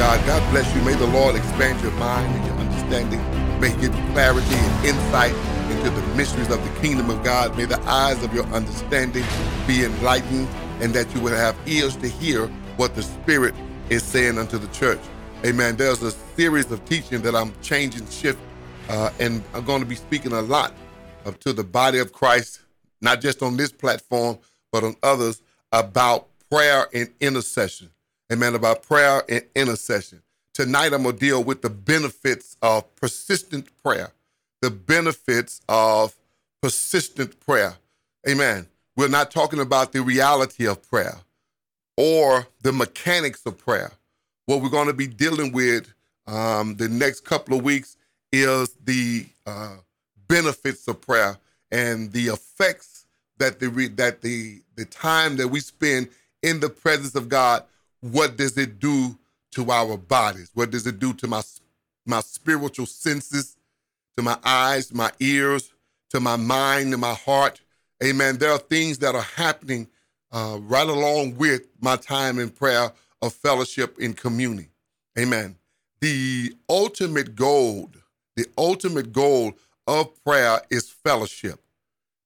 [0.00, 0.24] God.
[0.24, 0.80] God bless you.
[0.80, 3.20] May the Lord expand your mind and your understanding.
[3.60, 5.34] May He give you clarity and insight
[5.70, 7.54] into the mysteries of the kingdom of God.
[7.54, 9.26] May the eyes of your understanding
[9.66, 10.48] be enlightened
[10.80, 12.46] and that you will have ears to hear
[12.78, 13.54] what the Spirit
[13.90, 15.00] is saying unto the church.
[15.44, 15.76] Amen.
[15.76, 18.38] There's a series of teaching that I'm changing shift,
[18.88, 20.72] uh, and I'm going to be speaking a lot
[21.26, 22.62] of, to the body of Christ,
[23.02, 24.38] not just on this platform,
[24.72, 25.42] but on others
[25.72, 27.90] about prayer and intercession.
[28.32, 28.54] Amen.
[28.54, 30.22] About prayer and intercession.
[30.54, 34.12] Tonight, I'm going to deal with the benefits of persistent prayer.
[34.62, 36.14] The benefits of
[36.62, 37.74] persistent prayer.
[38.28, 38.68] Amen.
[38.96, 41.16] We're not talking about the reality of prayer
[41.96, 43.92] or the mechanics of prayer.
[44.46, 45.92] What we're going to be dealing with
[46.26, 47.96] um, the next couple of weeks
[48.32, 49.76] is the uh,
[50.28, 51.36] benefits of prayer
[51.72, 53.06] and the effects
[53.38, 56.08] that the that the the time that we spend
[56.42, 57.64] in the presence of God.
[58.00, 59.18] What does it do
[59.52, 60.50] to our bodies?
[60.54, 61.42] What does it do to my
[62.06, 63.56] my spiritual senses,
[64.16, 65.72] to my eyes, my ears,
[66.10, 67.60] to my mind, and my heart?
[68.02, 68.38] Amen.
[68.38, 69.86] There are things that are happening
[70.32, 74.70] uh, right along with my time in prayer of fellowship in community.
[75.18, 75.56] Amen.
[76.00, 77.90] The ultimate goal,
[78.36, 79.52] the ultimate goal
[79.86, 81.60] of prayer is fellowship.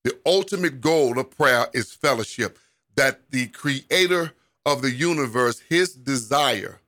[0.04, 2.58] The ultimate goal of prayer is fellowship.
[2.94, 4.32] That the creator
[4.66, 6.80] of the universe, his desire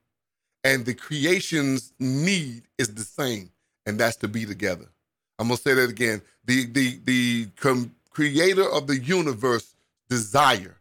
[0.67, 3.51] and the creation's need is the same,
[3.87, 4.87] and that's to be together.
[5.39, 6.23] I'm gonna say that again.
[6.45, 9.77] The the the com- creator of the universe
[10.09, 10.77] desire,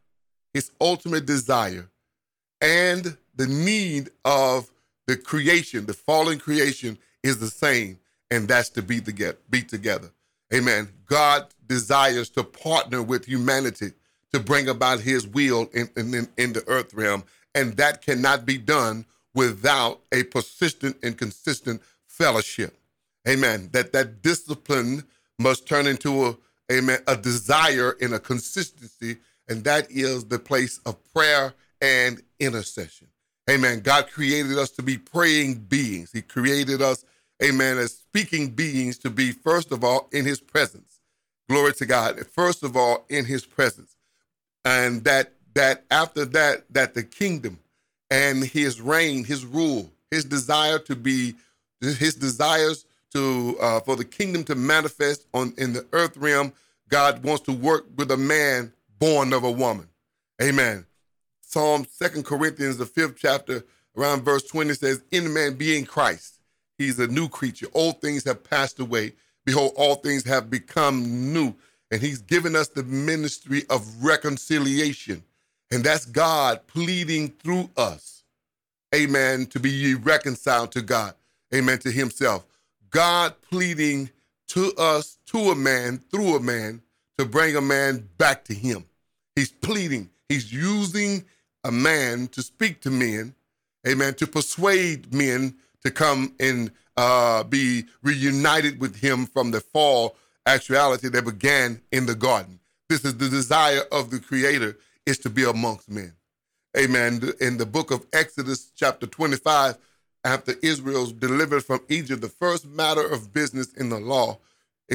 [0.56, 1.88] his ultimate desire,
[2.62, 4.72] and the need of
[5.06, 8.00] the creation, the fallen creation, is the same,
[8.32, 9.38] and that's to be together.
[9.52, 10.10] Be together.
[10.52, 10.90] Amen.
[11.06, 13.92] God desires to partner with humanity
[14.34, 17.24] to bring about His will in, in, in the earth realm,
[17.54, 22.78] and that cannot be done without a persistent and consistent fellowship.
[23.28, 23.70] Amen.
[23.72, 25.04] That that discipline
[25.40, 26.38] must turn into a
[26.72, 29.18] amen, a desire and a consistency,
[29.48, 33.08] and that is the place of prayer and intercession.
[33.50, 33.82] Amen.
[33.82, 36.12] God created us to be praying beings.
[36.12, 37.06] He created us,
[37.44, 41.00] amen, as speaking beings to be, first of all, in his presence.
[41.48, 42.26] Glory to God.
[42.28, 43.95] First of all, in his presence.
[44.66, 47.60] And that that after that, that the kingdom
[48.12, 51.36] and his reign, his rule, his desire to be,
[51.80, 56.52] his desires to uh, for the kingdom to manifest on in the earth realm.
[56.90, 59.88] God wants to work with a man born of a woman.
[60.42, 60.86] Amen.
[61.42, 63.64] Psalm Second Corinthians, the fifth chapter,
[63.98, 66.40] around verse 20 says, In man being Christ,
[66.78, 67.68] he's a new creature.
[67.74, 69.14] Old things have passed away.
[69.46, 71.56] Behold, all things have become new.
[71.92, 75.24] And he's given us the ministry of reconciliation.
[75.72, 78.24] And that's God pleading through us,
[78.94, 81.16] amen, to be reconciled to God,
[81.54, 82.46] amen, to himself.
[82.90, 84.10] God pleading
[84.50, 86.82] to us, to a man, through a man,
[87.18, 88.86] to bring a man back to him.
[89.36, 91.26] He's pleading, he's using
[91.64, 93.34] a man to speak to men,
[93.88, 100.16] amen, to persuade men to come and uh, be reunited with him from the fall
[100.46, 102.60] actuality that began in the garden.
[102.90, 106.14] This is the desire of the Creator is to be amongst men.
[106.78, 107.22] Amen.
[107.40, 109.78] In the book of Exodus, chapter 25,
[110.24, 114.40] after Israel's delivered from Egypt, the first matter of business in the law,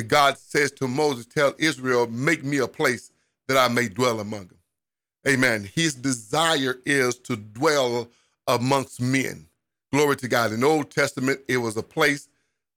[0.06, 3.10] God says to Moses, Tell Israel, make me a place
[3.48, 4.58] that I may dwell among them.
[5.28, 5.68] Amen.
[5.74, 8.08] His desire is to dwell
[8.46, 9.46] amongst men.
[9.92, 10.52] Glory to God.
[10.52, 12.28] In the Old Testament, it was a place.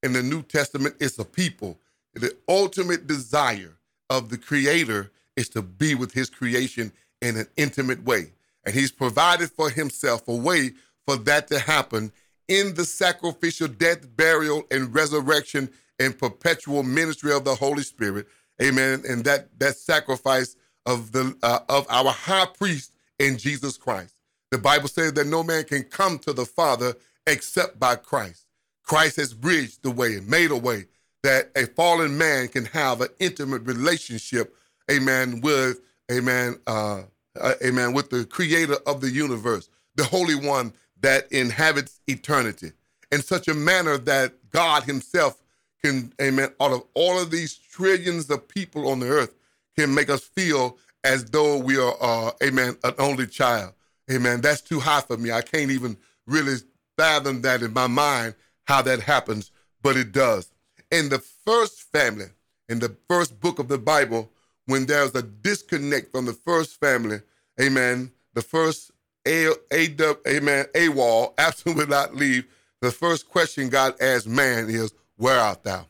[0.01, 1.79] In the New Testament, it's a people.
[2.13, 3.77] The ultimate desire
[4.09, 6.91] of the Creator is to be with His creation
[7.21, 8.31] in an intimate way.
[8.65, 10.71] And He's provided for Himself a way
[11.05, 12.11] for that to happen
[12.47, 15.69] in the sacrificial death, burial, and resurrection
[15.99, 18.27] and perpetual ministry of the Holy Spirit.
[18.61, 19.03] Amen.
[19.07, 24.15] And that that sacrifice of the uh, of our high priest in Jesus Christ.
[24.51, 26.93] The Bible says that no man can come to the Father
[27.25, 28.45] except by Christ.
[28.83, 30.85] Christ has bridged the way and made a way
[31.23, 34.55] that a fallen man can have an intimate relationship,
[34.91, 35.79] amen, with,
[36.11, 37.03] amen, uh,
[37.39, 42.71] uh, amen, with the creator of the universe, the Holy One that inhabits eternity
[43.11, 45.41] in such a manner that God Himself
[45.83, 49.33] can, amen, out of all of these trillions of people on the earth,
[49.77, 53.73] can make us feel as though we are, uh, amen, an only child.
[54.11, 54.41] Amen.
[54.41, 55.31] That's too high for me.
[55.31, 55.97] I can't even
[56.27, 56.55] really
[56.97, 58.35] fathom that in my mind
[58.65, 60.52] how that happens, but it does.
[60.93, 62.27] In the first family,
[62.69, 64.29] in the first book of the Bible,
[64.67, 67.19] when there's a disconnect from the first family,
[67.59, 68.91] amen, the first
[69.27, 69.89] a, a,
[70.27, 72.45] amen, AWOL, absent without leave,
[72.79, 75.87] the first question God asks man is, Where art thou?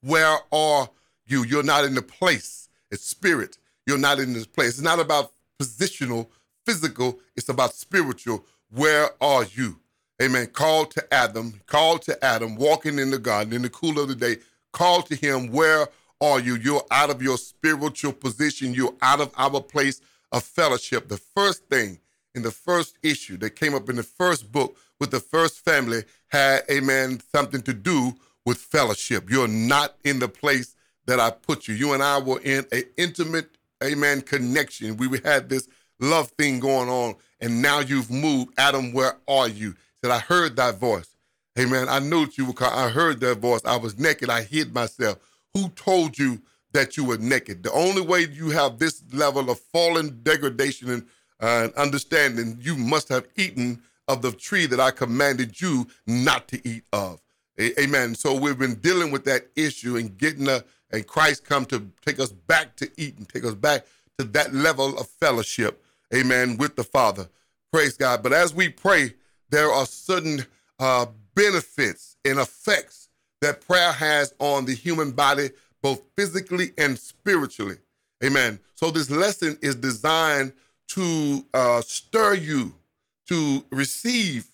[0.00, 0.88] Where are
[1.26, 1.44] you?
[1.44, 2.70] You're not in the place.
[2.90, 3.58] It's spirit.
[3.86, 4.70] You're not in this place.
[4.70, 6.28] It's not about positional,
[6.64, 8.46] physical, it's about spiritual.
[8.70, 9.78] Where are you?
[10.20, 10.48] Amen.
[10.48, 14.14] Called to Adam, called to Adam, walking in the garden in the cool of the
[14.14, 14.36] day.
[14.72, 15.88] Called to him, Where
[16.20, 16.56] are you?
[16.56, 18.74] You're out of your spiritual position.
[18.74, 21.08] You're out of our place of fellowship.
[21.08, 21.98] The first thing
[22.34, 26.04] in the first issue that came up in the first book with the first family
[26.28, 28.12] had, amen, something to do
[28.44, 29.30] with fellowship.
[29.30, 30.76] You're not in the place
[31.06, 31.74] that I put you.
[31.74, 34.98] You and I were in an intimate, amen, connection.
[34.98, 35.66] We had this
[35.98, 38.52] love thing going on, and now you've moved.
[38.58, 39.74] Adam, where are you?
[40.02, 41.16] Said, I heard that voice.
[41.58, 41.88] Amen.
[41.88, 43.60] I knew that you were I heard that voice.
[43.64, 44.30] I was naked.
[44.30, 45.18] I hid myself.
[45.54, 46.40] Who told you
[46.72, 47.62] that you were naked?
[47.62, 51.06] The only way you have this level of fallen degradation and
[51.40, 56.68] uh, understanding, you must have eaten of the tree that I commanded you not to
[56.68, 57.20] eat of.
[57.58, 58.14] A- amen.
[58.14, 62.20] So we've been dealing with that issue and getting a, and Christ come to take
[62.20, 63.86] us back to eat and take us back
[64.18, 65.82] to that level of fellowship.
[66.14, 66.56] Amen.
[66.56, 67.28] With the Father.
[67.72, 68.22] Praise God.
[68.22, 69.14] But as we pray,
[69.50, 70.44] there are certain
[70.78, 73.08] uh, benefits and effects
[73.40, 75.50] that prayer has on the human body,
[75.82, 77.76] both physically and spiritually.
[78.24, 78.58] Amen.
[78.74, 80.52] So this lesson is designed
[80.88, 82.74] to uh, stir you
[83.28, 84.46] to receive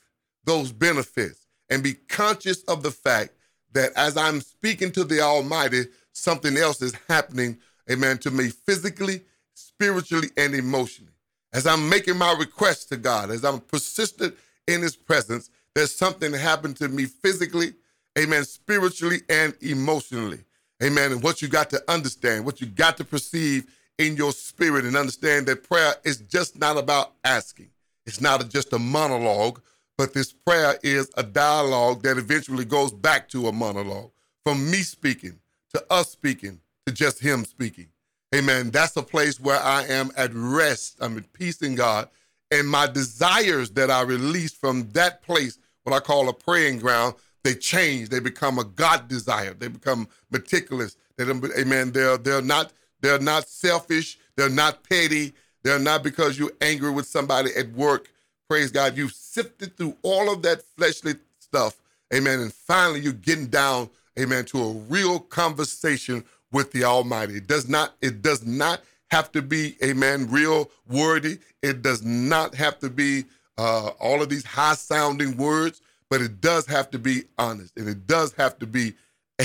[0.44, 3.32] those benefits and be conscious of the fact
[3.72, 7.58] that as I'm speaking to the Almighty, something else is happening,
[7.90, 9.22] amen, to me physically,
[9.54, 11.12] spiritually, and emotionally.
[11.52, 16.32] As I'm making my requests to God, as I'm persistent in His presence, there's something
[16.32, 17.74] happened to me physically,
[18.18, 20.40] amen, spiritually, and emotionally.
[20.82, 21.12] Amen.
[21.12, 23.66] And what you got to understand, what you got to perceive
[23.98, 27.70] in your spirit and understand that prayer is just not about asking.
[28.04, 29.60] It's not just a monologue,
[29.96, 34.10] but this prayer is a dialogue that eventually goes back to a monologue
[34.44, 35.38] from me speaking
[35.72, 37.88] to us speaking to just him speaking.
[38.34, 38.70] Amen.
[38.70, 40.96] That's a place where I am at rest.
[41.00, 42.08] I'm at peace in God.
[42.50, 47.14] And my desires that I release from that place, what I call a praying ground,
[47.44, 48.08] they change.
[48.08, 49.54] They become a God desire.
[49.54, 50.96] They become meticulous.
[51.16, 51.92] They, amen.
[51.92, 54.18] They're they're not they're not selfish.
[54.36, 55.32] They're not petty.
[55.62, 58.10] They're not because you're angry with somebody at work.
[58.48, 58.96] Praise God.
[58.96, 61.76] You've sifted through all of that fleshly stuff.
[62.14, 62.40] Amen.
[62.40, 67.36] And finally, you're getting down, amen, to a real conversation with the Almighty.
[67.36, 68.80] It does not, it does not
[69.16, 71.38] have to be, amen, real wordy.
[71.62, 73.24] It does not have to be
[73.56, 75.80] uh, all of these high sounding words,
[76.10, 78.92] but it does have to be honest and it does have to be,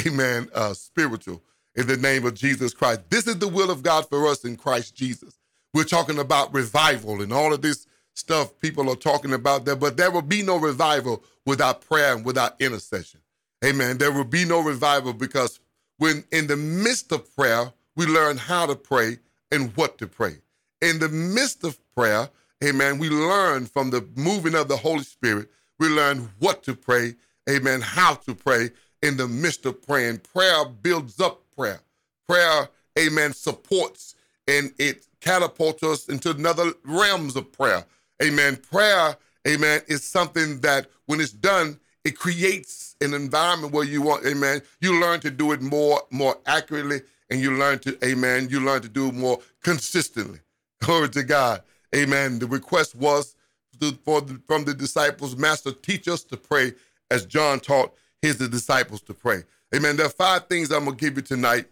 [0.06, 1.41] amen, uh, spiritual
[1.75, 3.01] in the name of Jesus Christ.
[3.09, 5.39] This is the will of God for us in Christ Jesus.
[5.73, 9.95] We're talking about revival and all of this stuff people are talking about there, but
[9.95, 13.21] there will be no revival without prayer and without intercession.
[13.63, 13.97] Amen.
[13.97, 15.62] There will be no revival because
[15.97, 19.19] when in the midst of prayer, we learn how to pray
[19.51, 20.38] and what to pray.
[20.81, 22.30] In the midst of prayer,
[22.63, 25.50] amen, we learn from the moving of the Holy Spirit,
[25.80, 27.15] we learn what to pray,
[27.50, 28.69] amen, how to pray
[29.01, 30.19] in the midst of praying.
[30.19, 31.81] Prayer builds up prayer.
[32.27, 34.15] Prayer, amen, supports
[34.48, 37.86] and it catapults us into another realms of prayer.
[38.24, 38.57] Amen.
[38.57, 39.15] Prayer,
[39.47, 44.61] amen, is something that when it's done, it creates an environment where you want, amen,
[44.80, 48.81] you learn to do it more, more accurately, and you learn to, amen, you learn
[48.81, 50.40] to do more consistently.
[50.81, 51.64] Glory to God.
[51.95, 52.38] Amen.
[52.38, 53.35] The request was
[53.80, 56.73] to, for the, from the disciples, Master, teach us to pray
[57.09, 59.44] as John taught his disciples to pray.
[59.73, 59.95] Amen.
[59.95, 61.66] There are five things I'm going to give you tonight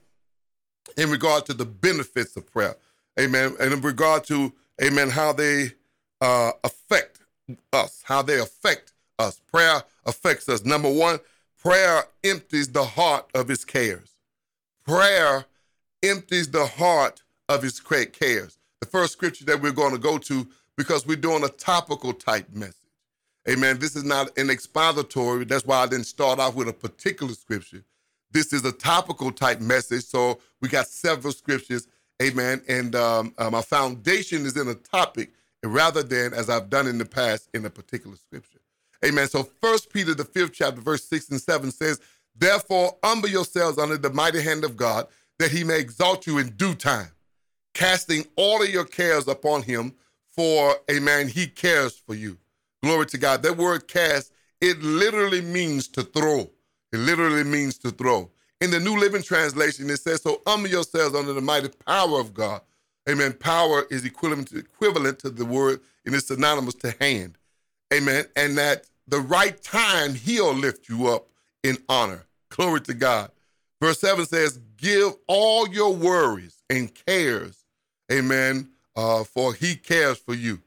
[0.98, 2.76] in regard to the benefits of prayer.
[3.20, 3.56] Amen.
[3.60, 5.72] And in regard to, amen, how they
[6.22, 7.20] uh, affect
[7.74, 9.42] us, how they affect us.
[9.52, 10.64] Prayer affects us.
[10.64, 11.20] Number one,
[11.62, 14.19] prayer empties the heart of its cares.
[14.90, 15.46] Prayer
[16.02, 18.58] empties the heart of its cares.
[18.82, 22.48] The first scripture that we're going to go to, because we're doing a topical type
[22.52, 22.74] message.
[23.48, 23.78] Amen.
[23.78, 25.46] This is not an expository.
[25.46, 27.84] That's why I didn't start off with a particular scripture.
[28.32, 30.06] This is a topical type message.
[30.06, 31.88] So we got several scriptures.
[32.20, 32.64] Amen.
[32.68, 36.98] And um, uh, my foundation is in a topic rather than, as I've done in
[36.98, 38.58] the past, in a particular scripture.
[39.06, 39.28] Amen.
[39.28, 42.02] So First Peter, the fifth chapter, verse six and seven says,
[42.36, 45.08] Therefore, humble yourselves under the mighty hand of God,
[45.40, 47.10] that he may exalt you in due time,
[47.74, 49.94] casting all of your cares upon him,
[50.32, 52.38] for, a man, he cares for you.
[52.82, 53.44] Glory to God.
[53.44, 54.32] That word cast,
[54.62, 56.50] it literally means to throw.
[56.94, 58.32] It literally means to throw.
[58.62, 62.34] In the New Living Translation, it says, So humble yourselves under the mighty power of
[62.34, 62.62] God.
[63.10, 63.34] Amen.
[63.34, 67.38] Power is equivalent to, equivalent to the word and it's synonymous to hand.
[67.94, 68.26] Amen.
[68.36, 71.28] And that the right time he'll lift you up
[71.64, 72.26] in honor.
[72.50, 73.32] Glory to God.
[73.82, 77.64] Verse 7 says, Give all your worries and cares,
[78.12, 80.60] amen, uh, for he cares for you.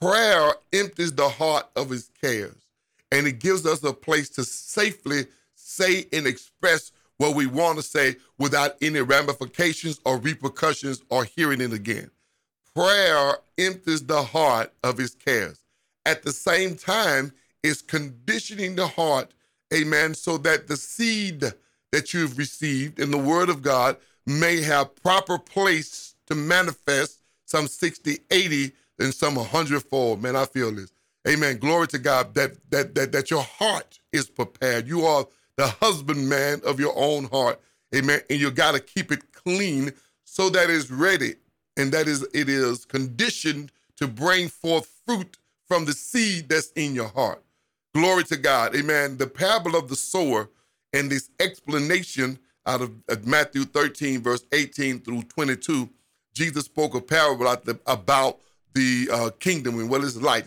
[0.00, 2.66] Prayer empties the heart of his cares,
[3.12, 7.82] and it gives us a place to safely say and express what we want to
[7.82, 12.10] say without any ramifications or repercussions or hearing it again.
[12.74, 15.60] Prayer empties the heart of his cares.
[16.04, 19.30] At the same time, it's conditioning the heart,
[19.72, 21.44] amen, so that the seed
[21.92, 27.66] that you've received in the word of God may have proper place to manifest some
[27.66, 30.22] 60, 80, and some 100 fold.
[30.22, 30.92] Man, I feel this.
[31.28, 31.58] Amen.
[31.58, 34.88] Glory to God that that that that your heart is prepared.
[34.88, 35.26] You are
[35.56, 37.60] the husbandman of your own heart.
[37.94, 38.20] Amen.
[38.28, 39.92] And you got to keep it clean
[40.24, 41.34] so that it's ready
[41.76, 45.36] and that is it is conditioned to bring forth fruit
[45.66, 47.42] from the seed that's in your heart.
[47.94, 48.74] Glory to God.
[48.74, 49.16] Amen.
[49.18, 50.48] The parable of the sower
[50.92, 55.88] and this explanation out of Matthew 13, verse 18 through 22,
[56.34, 58.38] Jesus spoke a parable about the, about
[58.74, 60.46] the uh, kingdom and what it's like.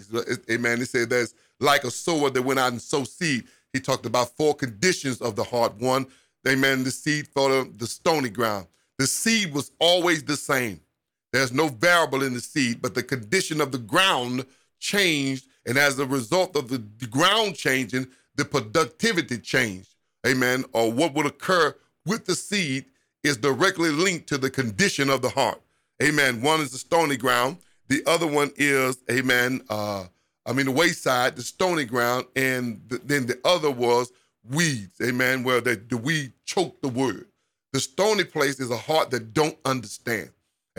[0.50, 0.80] Amen.
[0.80, 3.46] He said there's like a sower that went out and sowed seed.
[3.74, 5.76] He talked about four conditions of the heart.
[5.76, 6.08] One,
[6.48, 8.68] amen, the seed fell on the stony ground.
[8.98, 10.80] The seed was always the same.
[11.34, 14.46] There's no variable in the seed, but the condition of the ground
[14.80, 15.48] changed.
[15.66, 19.96] And as a result of the ground changing, the productivity changed
[20.26, 22.86] amen, or what would occur with the seed
[23.24, 25.62] is directly linked to the condition of the heart.
[26.02, 26.42] Amen.
[26.42, 27.58] One is the stony ground.
[27.88, 30.06] The other one is, amen, uh,
[30.48, 34.12] I mean, the wayside, the stony ground, and the, then the other was
[34.50, 37.28] weeds, amen, where the, the weed choked the word.
[37.74, 40.30] The stony place is a heart that don't understand,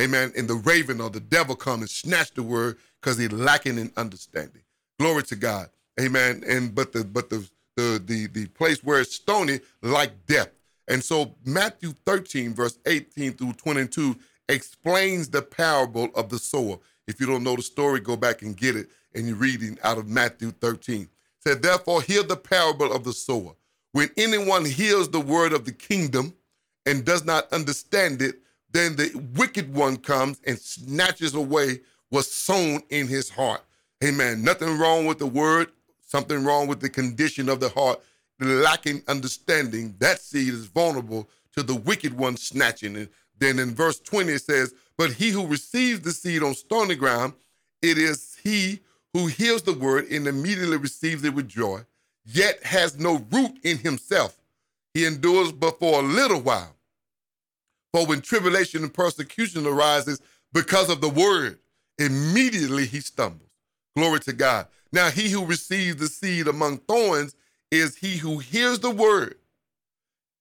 [0.00, 3.78] amen, and the raven or the devil come and snatch the word because he's lacking
[3.78, 4.62] in understanding.
[4.98, 5.68] Glory to God,
[6.00, 6.42] amen.
[6.46, 10.48] And but the but the the, the, the place where it's stony like death.
[10.88, 14.16] And so Matthew 13, verse 18 through 22
[14.48, 16.78] explains the parable of the sower.
[17.06, 18.88] If you don't know the story, go back and get it.
[19.14, 21.02] And you're reading out of Matthew 13.
[21.02, 21.08] It
[21.40, 23.52] said, Therefore, hear the parable of the sower.
[23.92, 26.34] When anyone hears the word of the kingdom
[26.84, 28.40] and does not understand it,
[28.72, 33.62] then the wicked one comes and snatches away what's sown in his heart.
[34.04, 34.42] Amen.
[34.42, 35.70] Nothing wrong with the word
[36.06, 38.00] something wrong with the condition of the heart,
[38.40, 43.12] lacking understanding, that seed is vulnerable to the wicked one snatching it.
[43.38, 47.34] Then in verse 20 it says, But he who receives the seed on stony ground,
[47.82, 48.80] it is he
[49.12, 51.80] who hears the word and immediately receives it with joy,
[52.24, 54.36] yet has no root in himself.
[54.94, 56.74] He endures but for a little while.
[57.92, 60.20] For when tribulation and persecution arises
[60.52, 61.58] because of the word,
[61.98, 63.45] immediately he stumbles.
[63.96, 64.66] Glory to God.
[64.92, 67.34] Now, he who receives the seed among thorns
[67.70, 69.36] is he who hears the word.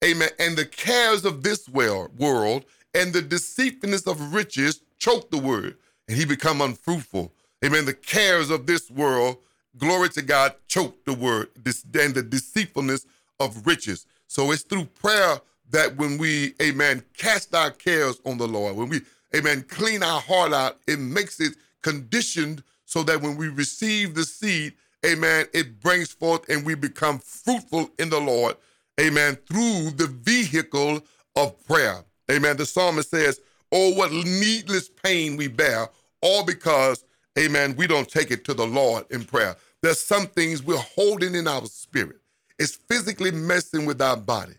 [0.04, 0.30] Amen.
[0.40, 6.18] And the cares of this world and the deceitfulness of riches choke the word, and
[6.18, 7.34] he become unfruitful.
[7.64, 7.86] Amen.
[7.86, 9.38] The cares of this world,
[9.78, 13.06] glory to God, choke the word, and the deceitfulness
[13.40, 14.06] of riches.
[14.28, 15.40] So it's through prayer
[15.72, 19.02] that when we, amen, cast our cares on the Lord, when we,
[19.36, 22.64] amen, clean our heart out, it makes it conditioned
[22.96, 24.72] so that when we receive the seed,
[25.06, 28.56] amen, it brings forth and we become fruitful in the Lord,
[29.02, 31.02] amen, through the vehicle
[31.36, 32.06] of prayer.
[32.32, 32.56] Amen.
[32.56, 33.42] The psalmist says,
[33.74, 35.90] Oh, what needless pain we bear,
[36.22, 37.04] all because,
[37.38, 39.58] amen, we don't take it to the Lord in prayer.
[39.82, 42.22] There's some things we're holding in our spirit.
[42.58, 44.56] It's physically messing with our body.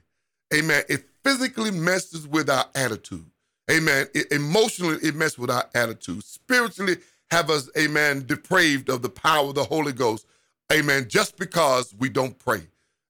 [0.55, 0.83] Amen.
[0.91, 3.25] It physically messes with our attitude.
[3.71, 4.09] Amen.
[4.15, 6.23] It, emotionally, it messes with our attitude.
[6.23, 6.99] Spiritually,
[7.31, 10.27] have us, amen, depraved of the power of the Holy Ghost,
[10.73, 12.63] amen, just because we don't pray.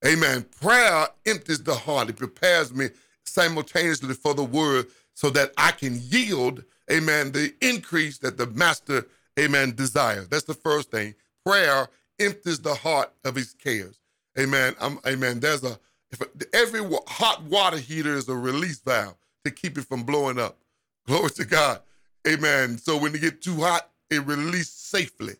[0.04, 0.44] Amen.
[0.60, 2.10] Prayer empties the heart.
[2.10, 2.88] It prepares me
[3.24, 9.06] simultaneously for the word so that I can yield, amen, the increase that the master,
[9.38, 10.28] amen, desires.
[10.28, 11.14] That's the first thing.
[11.44, 11.88] Prayer
[12.20, 14.00] empties the heart of his cares.
[14.38, 14.74] Amen.
[14.80, 15.40] I'm, amen.
[15.40, 15.78] There's a,
[16.10, 16.20] if
[16.52, 20.58] every hot water heater is a release valve to keep it from blowing up.
[21.06, 21.80] Glory to God.
[22.28, 22.76] Amen.
[22.78, 25.34] So when it get too hot, it released safely.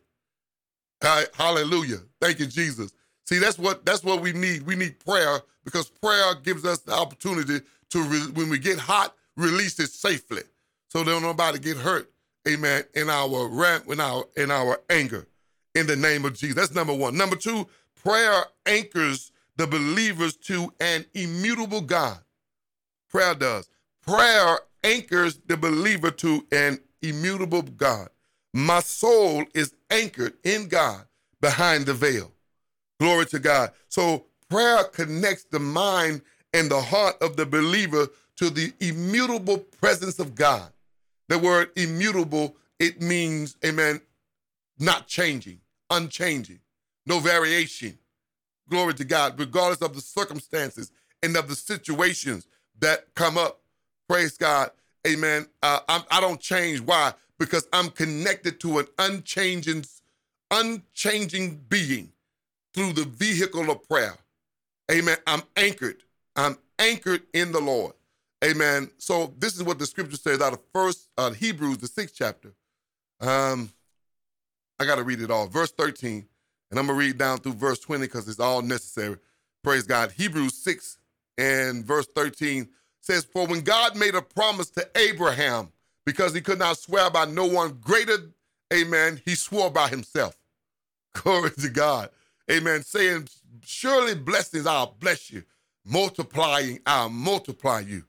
[1.03, 1.99] Hallelujah.
[2.21, 2.93] Thank you, Jesus.
[3.27, 4.63] See, that's what that's what we need.
[4.63, 9.15] We need prayer because prayer gives us the opportunity to, re- when we get hot,
[9.37, 10.43] release it safely,
[10.89, 12.11] so that nobody get hurt.
[12.49, 12.85] Amen.
[12.95, 15.27] In our rant, in our in our anger,
[15.75, 16.55] in the name of Jesus.
[16.57, 17.17] That's number one.
[17.17, 17.67] Number two,
[18.03, 22.19] prayer anchors the believers to an immutable God.
[23.11, 23.69] Prayer does.
[24.03, 28.09] Prayer anchors the believer to an immutable God.
[28.57, 31.05] My soul is anchored in God
[31.43, 32.33] behind the veil.
[32.99, 33.73] Glory to God.
[33.91, 36.23] So prayer connects the mind
[36.55, 40.73] and the heart of the believer to the immutable presence of God.
[41.29, 44.01] The word immutable, it means, amen,
[44.79, 45.61] not changing,
[45.91, 46.61] unchanging,
[47.05, 47.99] no variation.
[48.71, 50.91] Glory to God, regardless of the circumstances
[51.23, 52.47] and of the situations
[52.79, 53.61] that come up.
[54.09, 54.71] Praise God.
[55.07, 55.47] Amen.
[55.63, 56.81] Uh, I do not change.
[56.81, 57.13] Why?
[57.39, 59.85] Because I'm connected to an unchanging,
[60.51, 62.13] unchanging being
[62.75, 64.15] through the vehicle of prayer.
[64.91, 65.17] Amen.
[65.27, 66.03] I'm anchored.
[66.37, 67.95] I'm anchored in the Lord.
[68.45, 68.91] Amen.
[68.99, 72.55] So this is what the scripture says out of First uh, Hebrews, the sixth chapter.
[73.21, 73.71] Um,
[74.79, 75.47] I got to read it all.
[75.47, 76.27] Verse 13,
[76.71, 79.17] and I'm gonna read down through verse 20 because it's all necessary.
[79.65, 80.13] Praise God.
[80.13, 80.99] Hebrews 6
[81.39, 82.69] and verse 13
[83.01, 85.73] says, For when God made a promise to Abraham,
[86.07, 88.17] because he could not swear by no one greater,
[88.73, 90.39] amen, he swore by himself.
[91.13, 92.11] Glory to God.
[92.51, 92.83] Amen.
[92.83, 93.29] Saying,
[93.65, 95.43] Surely blessings I'll bless you,
[95.85, 98.05] multiplying I'll multiply you.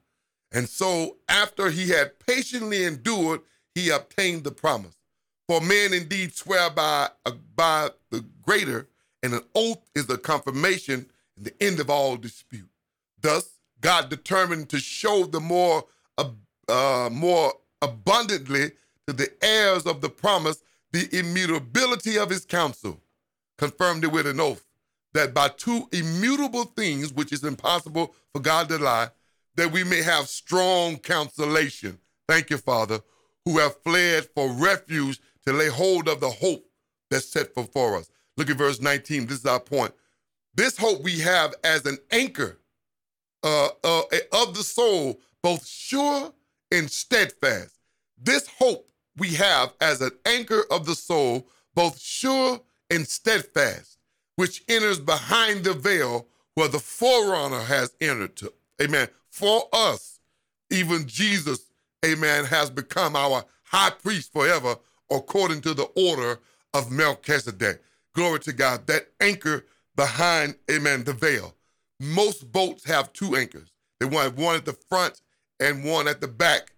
[0.51, 3.41] And so after he had patiently endured,
[3.73, 4.95] he obtained the promise.
[5.47, 8.87] For men indeed swear by, uh, by the greater,
[9.23, 12.69] and an oath is the confirmation and the end of all dispute.
[13.21, 15.85] Thus, God determined to show the more,
[16.17, 16.31] uh,
[16.67, 18.71] uh, more abundantly
[19.07, 22.99] to the heirs of the promise the immutability of his counsel,
[23.57, 24.65] confirmed it with an oath,
[25.13, 29.09] that by two immutable things, which is impossible for God to lie,
[29.55, 31.97] that we may have strong consolation.
[32.27, 32.99] Thank you, Father,
[33.45, 36.65] who have fled for refuge to lay hold of the hope
[37.09, 38.09] that's set before us.
[38.35, 39.25] Look at verse 19.
[39.25, 39.93] This is our point.
[40.53, 42.59] This hope we have as an anchor
[43.43, 44.01] uh, uh,
[44.33, 46.33] of the soul, both sure
[46.71, 47.77] and steadfast.
[48.21, 52.59] This hope we have as an anchor of the soul, both sure
[52.89, 53.97] and steadfast,
[54.35, 58.51] which enters behind the veil where the forerunner has entered to.
[58.81, 59.07] Amen.
[59.29, 60.19] For us,
[60.69, 61.71] even Jesus,
[62.05, 64.75] amen, has become our high priest forever
[65.09, 66.39] according to the order
[66.73, 67.81] of Melchizedek.
[68.13, 68.87] Glory to God.
[68.87, 71.55] That anchor behind, amen, the veil.
[71.99, 73.71] Most boats have two anchors.
[73.99, 75.21] They want one at the front
[75.59, 76.73] and one at the back.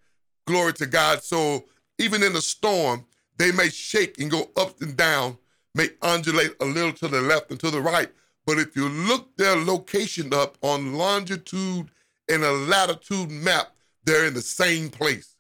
[0.48, 1.24] Glory to God.
[1.24, 1.66] So
[1.98, 3.06] even in a storm,
[3.38, 5.38] they may shake and go up and down,
[5.76, 8.10] may undulate a little to the left and to the right.
[8.46, 11.92] But if you look their location up on longitude
[12.30, 15.36] and a latitude map, they're in the same place.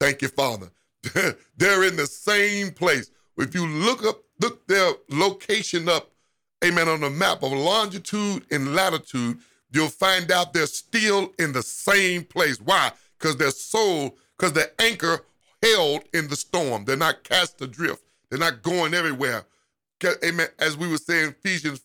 [0.00, 0.70] Thank you, Father.
[1.56, 3.10] they're in the same place.
[3.36, 6.10] If you look up, look their location up,
[6.64, 9.38] amen, on the map of longitude and latitude,
[9.74, 12.60] you'll find out they're still in the same place.
[12.60, 12.92] Why?
[13.18, 15.24] Because their soul, because their anchor
[15.62, 16.84] held in the storm.
[16.84, 18.02] They're not cast adrift.
[18.30, 19.44] They're not going everywhere.
[20.24, 20.48] Amen.
[20.58, 21.80] As we were saying, Ephesians,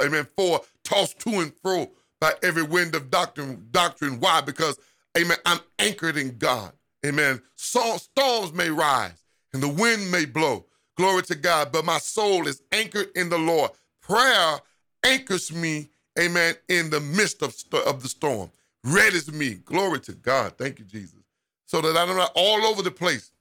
[0.00, 3.68] amen, 4, tossed to and fro by every wind of doctrine.
[3.70, 4.18] Doctrine.
[4.18, 4.40] Why?
[4.40, 4.78] Because,
[5.16, 6.72] amen, I'm anchored in God.
[7.06, 7.40] Amen.
[7.54, 10.66] So, storms may rise and the wind may blow.
[10.96, 11.72] Glory to God.
[11.72, 13.70] But my soul is anchored in the Lord.
[14.02, 14.58] Prayer
[15.04, 15.90] anchors me,
[16.20, 18.50] amen, in the midst of, st- of the storm.
[18.84, 19.54] Red is me.
[19.54, 20.54] Glory to God.
[20.58, 21.18] Thank you, Jesus.
[21.66, 23.32] So that I'm not all over the place.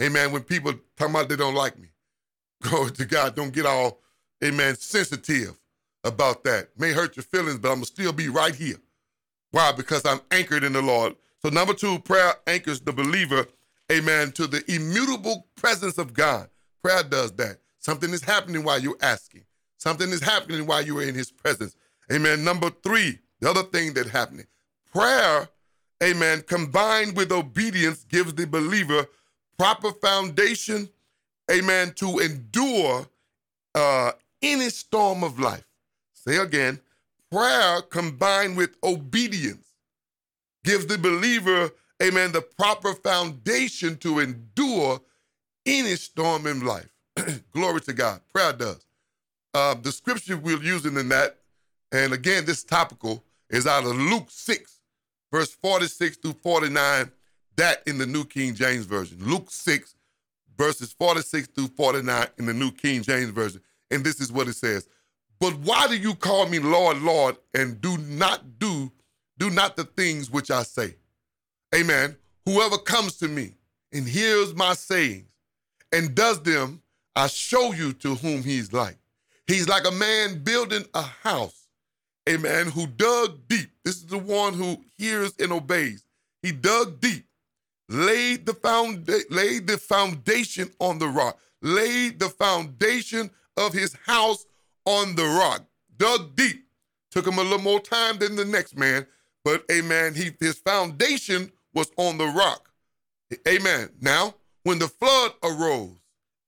[0.00, 0.32] Amen.
[0.32, 1.88] When people talk about they don't like me.
[2.62, 3.34] Glory to God.
[3.34, 4.00] Don't get all,
[4.44, 5.58] amen, sensitive
[6.04, 6.68] about that.
[6.78, 8.76] May hurt your feelings, but I'm to still be right here.
[9.50, 9.72] Why?
[9.72, 11.16] Because I'm anchored in the Lord.
[11.42, 13.46] So, number two, prayer anchors the believer,
[13.90, 16.48] amen, to the immutable presence of God.
[16.82, 17.58] Prayer does that.
[17.78, 19.45] Something is happening while you're asking,
[19.78, 21.76] something is happening while you are in His presence.
[22.12, 22.44] Amen.
[22.44, 24.46] Number three, the other thing that happening,
[24.92, 25.48] prayer,
[26.02, 29.06] amen, combined with obedience gives the believer
[29.58, 30.88] proper foundation,
[31.50, 33.06] amen, to endure
[33.74, 34.12] uh,
[34.42, 35.64] any storm of life.
[36.12, 36.80] Say again,
[37.30, 39.66] prayer combined with obedience
[40.64, 41.70] gives the believer,
[42.02, 45.00] amen, the proper foundation to endure
[45.64, 46.88] any storm in life.
[47.52, 48.20] Glory to God.
[48.34, 48.84] Prayer does.
[49.56, 51.38] Uh, the scripture we're using in that,
[51.90, 54.80] and again, this topical is out of Luke 6,
[55.32, 57.10] verse 46 through 49,
[57.56, 59.16] that in the New King James Version.
[59.18, 59.94] Luke 6,
[60.58, 63.62] verses 46 through 49 in the New King James Version.
[63.90, 64.90] And this is what it says.
[65.40, 68.92] But why do you call me Lord, Lord, and do not do
[69.38, 70.96] do not the things which I say.
[71.74, 72.14] Amen.
[72.44, 73.54] Whoever comes to me
[73.90, 75.30] and hears my sayings
[75.92, 76.82] and does them,
[77.14, 78.98] I show you to whom he's like.
[79.46, 81.68] He's like a man building a house,
[82.26, 83.70] a man who dug deep.
[83.84, 86.04] This is the one who hears and obeys.
[86.42, 87.26] He dug deep
[87.88, 94.46] laid the found laid the foundation on the rock, laid the foundation of his house
[94.84, 95.64] on the rock,
[95.96, 96.64] dug deep.
[97.10, 99.06] Took him a little more time than the next man,
[99.44, 102.68] but amen, he his foundation was on the rock.
[103.48, 103.90] Amen.
[104.00, 105.96] Now, when the flood arose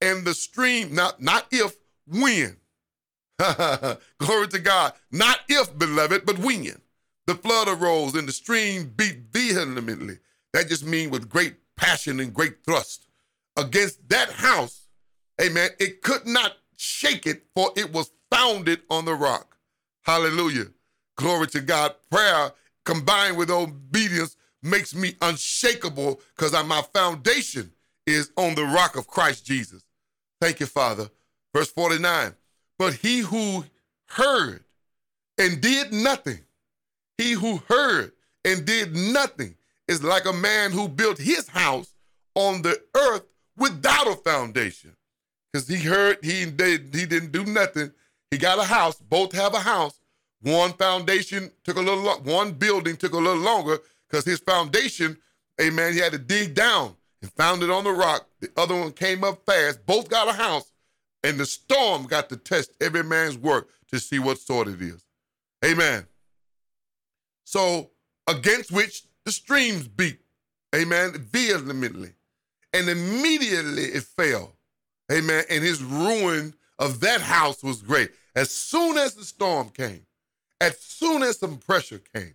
[0.00, 1.74] and the stream, not not if,
[2.06, 2.56] when.
[4.18, 4.92] Glory to God.
[5.12, 6.80] Not if, beloved, but when.
[7.26, 10.18] The flood arose and the stream beat vehemently.
[10.52, 13.06] That just means with great passion and great thrust
[13.56, 14.88] against that house.
[15.40, 15.70] Amen.
[15.78, 19.56] It could not shake it, for it was founded on the rock.
[20.02, 20.66] Hallelujah.
[21.16, 21.94] Glory to God.
[22.10, 22.52] Prayer
[22.84, 27.70] combined with obedience makes me unshakable because my foundation
[28.06, 29.84] is on the rock of Christ Jesus.
[30.40, 31.10] Thank you, Father.
[31.54, 32.34] Verse 49
[32.78, 33.64] But he who
[34.06, 34.64] heard
[35.36, 36.40] and did nothing,
[37.16, 38.12] he who heard
[38.44, 39.56] and did nothing
[39.88, 41.92] is like a man who built his house
[42.34, 43.24] on the earth
[43.56, 44.94] without a foundation.
[45.52, 47.90] Because he heard, he did, he didn't do nothing.
[48.30, 49.98] He got a house, both have a house.
[50.42, 55.16] One foundation took a little, one building took a little longer because his foundation,
[55.60, 58.28] amen, he had to dig down and found it on the rock.
[58.40, 59.84] The other one came up fast.
[59.84, 60.70] Both got a house,
[61.22, 65.04] and the storm got to test every man's work to see what sort it is.
[65.64, 66.06] Amen.
[67.44, 67.90] So,
[68.26, 70.20] against which the streams beat,
[70.74, 72.12] amen, vehemently.
[72.72, 74.56] And immediately it fell.
[75.10, 75.44] Amen.
[75.48, 78.10] And his ruin of that house was great.
[78.36, 80.06] As soon as the storm came,
[80.60, 82.34] as soon as some pressure came,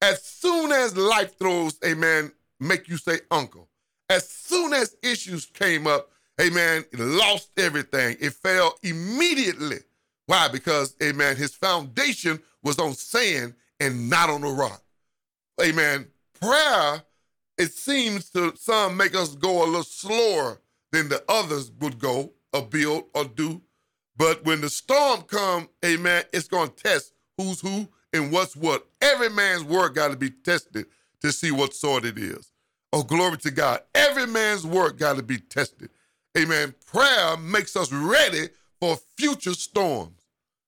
[0.00, 3.68] as soon as life throws, amen, make you say uncle,
[4.08, 8.16] as soon as issues came up, amen, lost everything.
[8.20, 9.78] It fell immediately.
[10.26, 10.48] Why?
[10.48, 14.82] Because, amen, his foundation was on sand and not on a rock.
[15.60, 16.06] Amen.
[16.40, 17.02] Prayer,
[17.58, 22.32] it seems to some make us go a little slower than the others would go
[22.52, 23.60] or build or do.
[24.16, 28.86] But when the storm come, amen, it's going to test who's who and what's what.
[29.00, 30.86] Every man's work got to be tested
[31.20, 32.52] to see what sort it is.
[32.92, 33.80] Oh, glory to God.
[33.94, 35.90] Every man's work got to be tested.
[36.36, 36.74] Amen.
[36.86, 38.48] Prayer makes us ready
[38.80, 40.22] for future storms.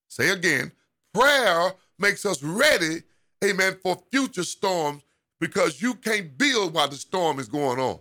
[0.08, 0.72] Say again,
[1.12, 3.02] prayer makes us ready,
[3.42, 5.02] amen, for future storms
[5.40, 7.98] because you can't build while the storm is going on.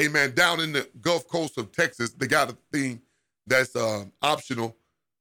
[0.00, 0.34] Amen.
[0.34, 3.00] Down in the Gulf Coast of Texas, they got a thing
[3.46, 4.76] that's uh, optional.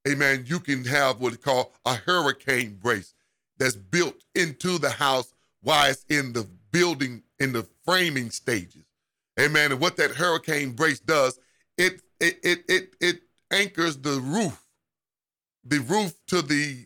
[0.07, 0.45] Amen.
[0.47, 3.13] You can have what they call a hurricane brace
[3.57, 8.83] that's built into the house while it's in the building in the framing stages.
[9.39, 9.71] Amen.
[9.71, 11.39] And what that hurricane brace does,
[11.77, 14.61] it it it it, it anchors the roof,
[15.63, 16.85] the roof to the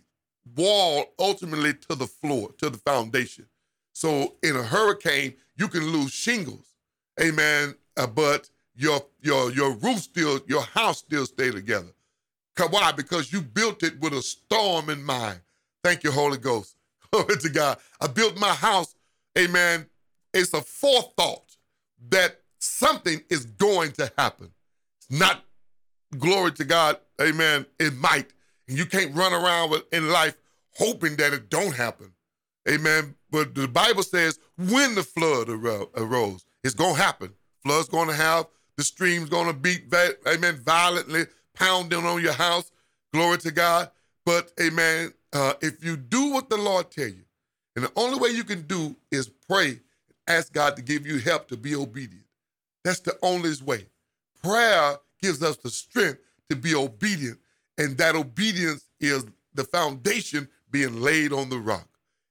[0.56, 3.46] wall, ultimately to the floor, to the foundation.
[3.94, 6.74] So in a hurricane, you can lose shingles.
[7.22, 7.76] Amen.
[7.96, 11.94] Uh, but your your your roof still, your house still stay together.
[12.70, 12.92] Why?
[12.92, 15.40] Because you built it with a storm in mind.
[15.84, 16.76] Thank you, Holy Ghost.
[17.12, 17.78] Glory to God.
[18.02, 18.96] I built my house,
[19.38, 19.86] amen,
[20.34, 21.56] it's a forethought
[22.10, 24.52] that something is going to happen.
[25.10, 25.44] Not
[26.18, 28.34] glory to God, amen, it might.
[28.68, 30.36] And you can't run around with, in life
[30.76, 32.14] hoping that it don't happen.
[32.70, 33.16] Amen.
[33.32, 37.34] But the Bible says when the flood arose, it's going to happen.
[37.64, 39.94] Flood's going to have, the stream's going to beat,
[40.28, 42.72] amen, violently, pounding on your house.
[43.14, 43.90] Glory to God.
[44.26, 47.24] But, amen, uh, if you do what the Lord tell you,
[47.76, 49.80] and the only way you can do is pray and
[50.28, 52.26] ask God to give you help to be obedient.
[52.84, 53.88] That's the only way.
[54.48, 57.38] Prayer gives us the strength to be obedient,
[57.78, 61.88] and that obedience is the foundation being laid on the rock.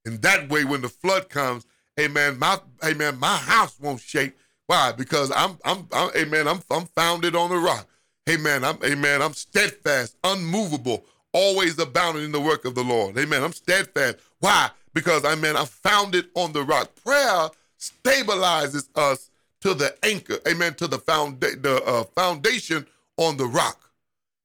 [0.06, 1.66] And that way, when the flood comes,
[2.00, 4.34] amen, my amen, my house won't shake.
[4.66, 4.92] Why?
[4.92, 7.86] Because I'm I'm, I'm amen, I'm I'm founded on the rock.
[8.30, 8.64] Amen.
[8.64, 9.20] I'm amen.
[9.20, 13.18] I'm steadfast, unmovable, always abounding in the work of the Lord.
[13.18, 13.42] Amen.
[13.42, 14.16] I'm steadfast.
[14.40, 14.70] Why?
[14.94, 16.90] Because amen, I'm founded on the rock.
[17.04, 19.30] Prayer stabilizes us
[19.66, 23.90] to the anchor, amen, to the, founda- the uh, foundation on the rock.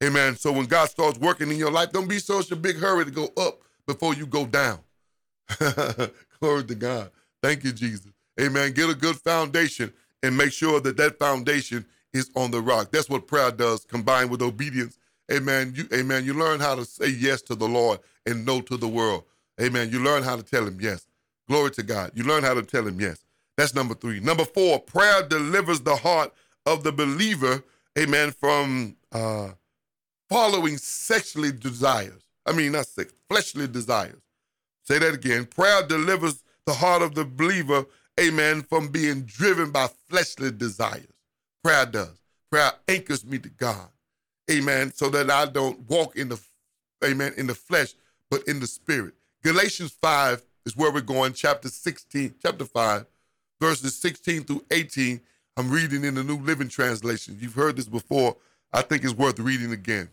[0.04, 0.36] Amen.
[0.36, 3.12] So when God starts working in your life, don't be such a big hurry to
[3.12, 4.80] go up before you go down.
[6.40, 7.12] Glory to God.
[7.44, 8.12] Thank you, Jesus.
[8.40, 8.72] Amen.
[8.72, 12.90] Get a good foundation and make sure that that foundation is on the rock.
[12.90, 14.98] That's what prayer does, combined with obedience.
[15.32, 15.74] Amen.
[15.76, 16.26] You, amen.
[16.26, 19.26] You learn how to say yes to the Lord and no to the world.
[19.62, 19.92] Amen.
[19.92, 21.06] You learn how to tell him yes.
[21.48, 22.10] Glory to God.
[22.16, 23.24] You learn how to tell him yes.
[23.62, 24.20] That's number three.
[24.20, 26.34] Number four, prayer delivers the heart
[26.66, 27.64] of the believer,
[27.96, 29.50] amen, from uh,
[30.32, 32.24] following sexually desires.
[32.44, 34.20] I mean, not sex, fleshly desires.
[34.82, 35.46] Say that again.
[35.46, 37.86] Prayer delivers the heart of the believer,
[38.20, 41.14] amen, from being driven by fleshly desires.
[41.64, 42.20] Prayer does.
[42.50, 43.90] Prayer anchors me to God.
[44.50, 44.92] Amen.
[44.92, 46.42] So that I don't walk in the,
[47.06, 47.94] amen, in the flesh,
[48.32, 49.14] but in the spirit.
[49.44, 53.06] Galatians 5 is where we're going, chapter 16, chapter 5,
[53.62, 55.22] verses 16 through 18.
[55.56, 57.38] I'm reading in the New Living Translation.
[57.40, 58.36] You've heard this before.
[58.74, 60.10] I think it's worth reading again.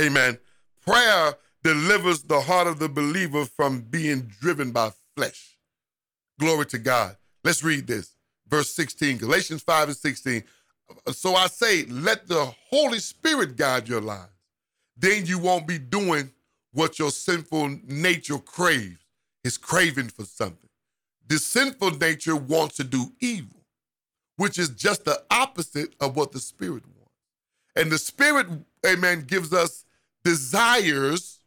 [0.00, 0.38] Amen.
[0.86, 5.56] Prayer delivers the heart of the believer from being driven by flesh.
[6.38, 7.16] Glory to God.
[7.42, 8.14] Let's read this.
[8.48, 10.44] Verse 16, Galatians 5 and 16.
[11.08, 14.30] So I say, let the Holy Spirit guide your lives.
[14.96, 16.30] Then you won't be doing
[16.72, 19.00] what your sinful nature craves.
[19.42, 20.65] It's craving for something.
[21.28, 23.62] The sinful nature wants to do evil,
[24.36, 27.12] which is just the opposite of what the Spirit wants.
[27.74, 28.46] And the Spirit,
[28.86, 29.84] amen, gives us
[30.24, 31.40] desires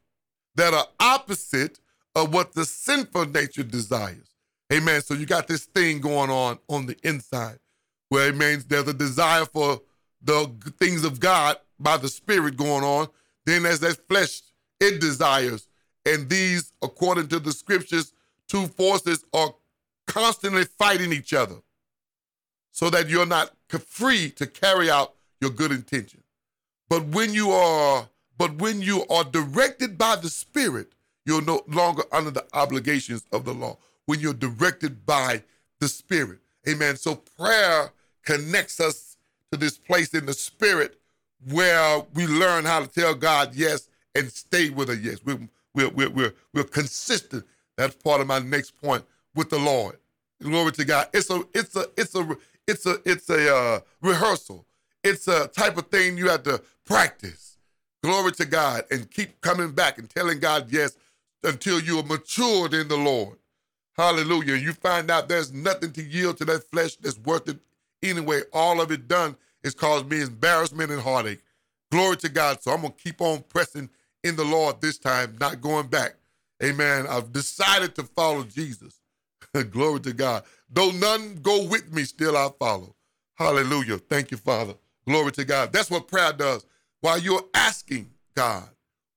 [0.56, 1.80] that are opposite
[2.16, 4.30] of what the sinful nature desires.
[4.72, 5.02] Amen.
[5.02, 7.60] So you got this thing going on on the inside
[8.10, 9.82] where it means there's a desire for
[10.22, 13.08] the things of God by the Spirit going on.
[13.46, 14.42] Then there's that flesh,
[14.80, 15.68] it desires.
[16.06, 18.14] And these, according to the scriptures,
[18.48, 19.54] two forces are
[20.10, 21.56] constantly fighting each other
[22.72, 23.52] so that you're not
[23.86, 26.24] free to carry out your good intention.
[26.90, 30.94] But when you are but when you are directed by the Spirit,
[31.26, 33.78] you're no longer under the obligations of the law.
[34.06, 35.44] When you're directed by
[35.80, 36.40] the Spirit.
[36.68, 36.96] Amen.
[36.96, 37.92] So prayer
[38.24, 39.18] connects us
[39.52, 40.98] to this place in the Spirit
[41.52, 45.20] where we learn how to tell God yes and stay with a yes.
[45.24, 47.46] We're, we're, we're, we're, we're consistent.
[47.76, 49.04] That's part of my next point
[49.36, 49.98] with the Lord.
[50.42, 51.08] Glory to God.
[51.14, 52.38] It's a it's a it's a
[52.68, 54.66] it's a it's a uh, rehearsal.
[55.04, 57.58] It's a type of thing you have to practice.
[58.04, 60.98] Glory to God and keep coming back and telling God yes
[61.44, 63.38] until you are matured in the Lord.
[63.98, 64.56] Hallelujah.
[64.56, 67.60] You find out there's nothing to yield to that flesh that's worth it
[68.02, 68.42] anyway.
[68.54, 71.42] All of it done is caused me embarrassment and heartache.
[71.92, 72.62] Glory to God.
[72.64, 73.90] So I'm going to keep on pressing
[74.24, 76.16] in the Lord this time, not going back.
[76.64, 77.08] Amen.
[77.08, 78.99] I've decided to follow Jesus.
[79.72, 80.44] Glory to God.
[80.70, 82.96] Though none go with me, still I follow.
[83.36, 83.98] Hallelujah.
[83.98, 84.76] Thank you, Father.
[85.08, 85.74] Glory to God.
[85.74, 86.66] That's what prayer does
[87.02, 88.70] while you're asking God,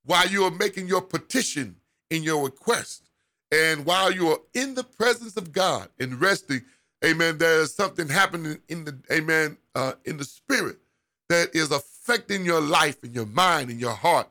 [0.05, 1.77] while you're making your petition
[2.11, 3.09] in your request,
[3.51, 6.63] and while you are in the presence of God and resting,
[7.05, 10.77] amen, there's something happening in the, amen, uh, in the spirit
[11.29, 14.29] that is affecting your life and your mind and your heart.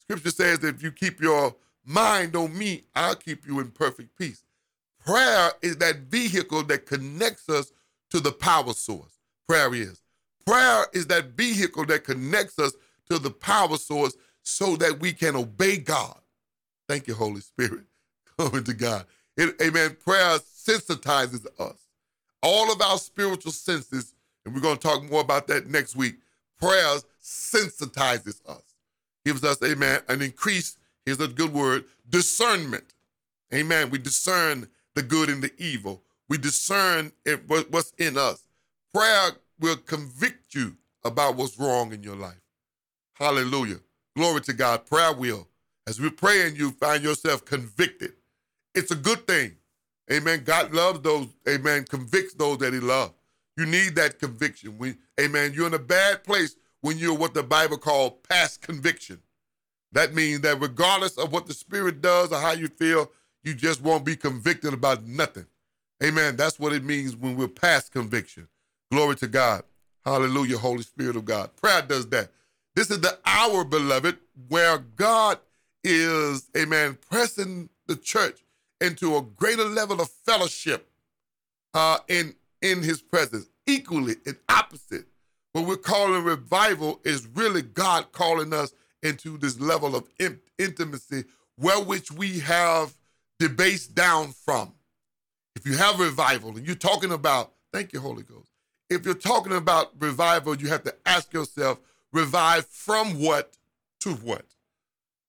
[0.00, 4.16] Scripture says that if you keep your mind on me, I'll keep you in perfect
[4.16, 4.43] peace.
[5.04, 7.72] Prayer is that vehicle that connects us
[8.10, 9.18] to the power source.
[9.46, 10.00] Prayer is.
[10.46, 12.72] Prayer is that vehicle that connects us
[13.10, 16.18] to the power source so that we can obey God.
[16.88, 17.84] Thank you, Holy Spirit.
[18.38, 19.06] Glory to God.
[19.36, 19.96] It, amen.
[20.04, 21.78] Prayer sensitizes us.
[22.42, 24.14] All of our spiritual senses,
[24.44, 26.16] and we're going to talk more about that next week.
[26.58, 28.62] Prayer sensitizes us,
[29.24, 32.94] gives us, amen, an increase, here's a good word, discernment.
[33.52, 33.90] Amen.
[33.90, 36.02] We discern the good and the evil.
[36.28, 37.12] We discern
[37.46, 38.44] what's in us.
[38.92, 42.40] Prayer will convict you about what's wrong in your life.
[43.14, 43.80] Hallelujah.
[44.16, 44.86] Glory to God.
[44.86, 45.48] Prayer will.
[45.86, 48.12] As we're praying, you find yourself convicted.
[48.74, 49.56] It's a good thing.
[50.12, 50.42] Amen.
[50.44, 53.12] God loves those, amen, convicts those that he loves.
[53.56, 54.96] You need that conviction.
[55.20, 55.52] Amen.
[55.54, 59.20] You're in a bad place when you're what the Bible calls past conviction.
[59.92, 63.10] That means that regardless of what the Spirit does or how you feel,
[63.44, 65.46] you just won't be convicted about nothing.
[66.02, 66.36] Amen.
[66.36, 68.48] That's what it means when we're past conviction.
[68.90, 69.62] Glory to God.
[70.04, 71.54] Hallelujah, Holy Spirit of God.
[71.56, 72.30] Prayer does that.
[72.74, 75.38] This is the hour, beloved, where God
[75.82, 78.40] is, amen, pressing the church
[78.80, 80.90] into a greater level of fellowship
[81.72, 85.06] uh, in, in his presence, equally and opposite.
[85.52, 91.24] What we're calling revival is really God calling us into this level of in- intimacy
[91.56, 92.94] where which we have
[93.38, 94.72] debased down from.
[95.56, 98.50] If you have revival and you're talking about, thank you, Holy Ghost.
[98.90, 101.78] If you're talking about revival, you have to ask yourself,
[102.14, 103.56] Revive from what
[103.98, 104.44] to what?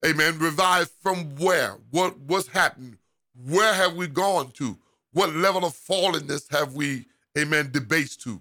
[0.06, 0.38] Amen.
[0.38, 1.78] Revive from where?
[1.90, 2.98] What what's happened?
[3.44, 4.78] Where have we gone to?
[5.12, 8.40] What level of fallenness have we, amen, debased to?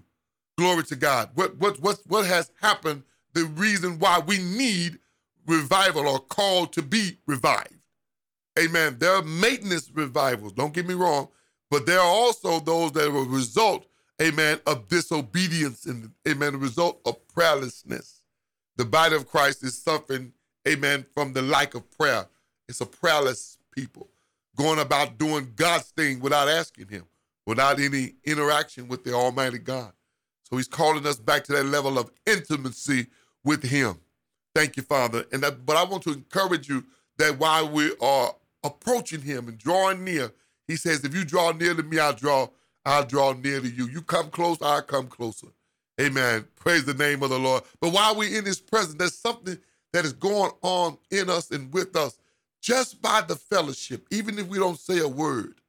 [0.59, 1.31] Glory to God.
[1.33, 3.01] What what what what has happened?
[3.33, 4.99] The reason why we need
[5.47, 7.74] revival or called to be revived.
[8.59, 8.97] Amen.
[8.99, 11.29] There are maintenance revivals, don't get me wrong,
[11.69, 13.85] but there are also those that are a result,
[14.21, 18.21] amen, of disobedience and amen, a result of prayerlessness.
[18.77, 20.33] The body of Christ is suffering,
[20.67, 22.27] amen, from the lack of prayer.
[22.69, 24.09] It's a prayerless people
[24.55, 27.05] going about doing God's thing without asking Him.
[27.45, 29.91] without any interaction with the Almighty God.
[30.43, 33.07] So he's calling us back to that level of intimacy
[33.43, 33.99] with him.
[34.53, 35.25] Thank you, Father.
[35.31, 36.83] And that, but I want to encourage you
[37.17, 38.33] that while we are
[38.65, 40.31] approaching him and drawing near,
[40.67, 42.47] he says, if you draw near to me, I'll draw,
[42.85, 43.87] I'll draw near to you.
[43.87, 45.47] You come close, I'll come closer.
[45.99, 46.45] Amen.
[46.55, 47.63] Praise the name of the Lord.
[47.79, 49.57] But while we're in his presence, there's something
[49.93, 52.17] that is going on in us and with us
[52.61, 55.61] just by the fellowship, even if we don't say a word,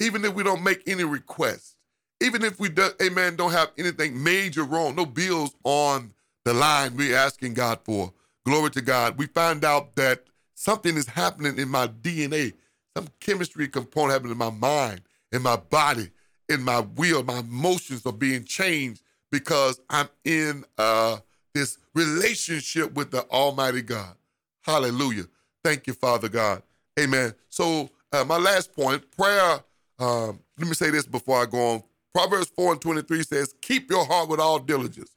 [0.00, 1.76] even if we don't make any requests,
[2.20, 6.12] even if we, do, amen, don't have anything major wrong, no bills on
[6.44, 8.12] the line we're asking God for.
[8.44, 9.16] Glory to God.
[9.16, 10.24] We find out that
[10.60, 12.52] something is happening in my DNA,
[12.94, 15.00] some chemistry component happening in my mind,
[15.32, 16.10] in my body,
[16.50, 17.22] in my will.
[17.22, 21.16] My emotions are being changed because I'm in uh,
[21.54, 24.14] this relationship with the Almighty God.
[24.60, 25.24] Hallelujah.
[25.64, 26.62] Thank you, Father God.
[26.98, 27.32] Amen.
[27.48, 29.60] So, uh, my last point prayer.
[29.98, 31.82] Um, let me say this before I go on.
[32.14, 35.14] Proverbs 4 and 23 says, Keep your heart with all diligence,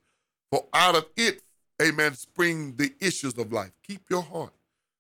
[0.52, 1.42] for out of it,
[1.82, 3.72] amen, spring the issues of life.
[3.86, 4.54] Keep your heart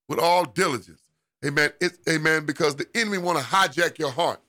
[0.07, 1.01] with all diligence.
[1.45, 1.71] Amen.
[1.81, 2.45] It's, amen.
[2.45, 4.39] Because the enemy want to hijack your heart,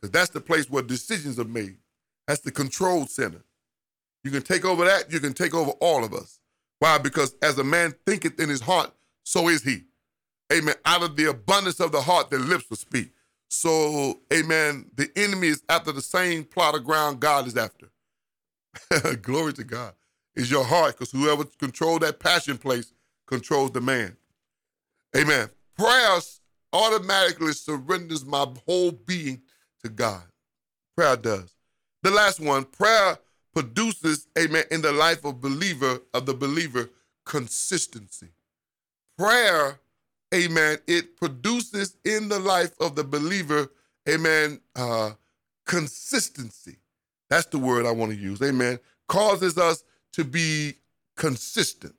[0.00, 1.76] because that's the place where decisions are made.
[2.26, 3.42] That's the control center.
[4.24, 6.38] You can take over that, you can take over all of us.
[6.78, 6.98] Why?
[6.98, 8.92] Because as a man thinketh in his heart,
[9.24, 9.84] so is he.
[10.52, 10.74] Amen.
[10.84, 13.10] Out of the abundance of the heart, the lips will speak.
[13.48, 17.88] So, amen, the enemy is after the same plot of ground God is after.
[19.22, 19.92] Glory to God.
[20.34, 22.94] Is your heart, because whoever controls that passion place
[23.26, 24.16] controls the man.
[25.16, 25.48] Amen.
[25.76, 26.18] Prayer
[26.72, 29.42] automatically surrenders my whole being
[29.82, 30.22] to God.
[30.96, 31.54] Prayer does.
[32.02, 33.18] The last one, prayer
[33.54, 36.90] produces, amen, in the life of believer, of the believer,
[37.24, 38.28] consistency.
[39.18, 39.78] Prayer
[40.32, 43.70] amen, it produces in the life of the believer,
[44.08, 45.10] amen, uh,
[45.66, 46.76] consistency.
[47.30, 48.78] That's the word I want to use, amen.
[49.08, 50.74] Causes us to be
[51.16, 51.94] consistent.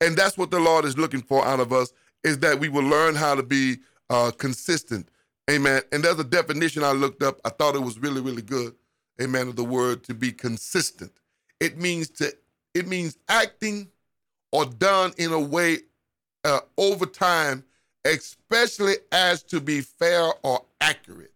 [0.00, 1.92] And that's what the Lord is looking for out of us,
[2.24, 3.76] is that we will learn how to be
[4.10, 5.08] uh, consistent.
[5.50, 5.82] Amen.
[5.92, 7.40] And there's a definition I looked up.
[7.44, 8.74] I thought it was really, really good.
[9.20, 9.48] Amen.
[9.48, 11.12] Of the word to be consistent.
[11.60, 12.32] It means to,
[12.74, 13.88] it means acting
[14.52, 15.78] or done in a way
[16.44, 17.64] uh, over time
[18.04, 21.32] especially as to be fair or accurate.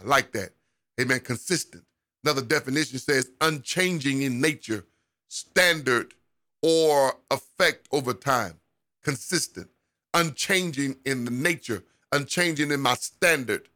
[0.00, 0.50] I like that.
[1.00, 1.20] Amen.
[1.20, 1.84] Consistent.
[2.24, 4.84] Another definition says unchanging in nature,
[5.28, 6.14] standard,
[6.62, 8.54] or effect over time.
[9.02, 9.68] Consistent.
[10.14, 13.68] Unchanging in the nature, unchanging in my standard.